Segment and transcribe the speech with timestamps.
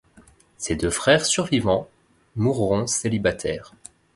[0.57, 1.87] Ses deux frères survivants
[2.35, 3.75] mourront célibataires.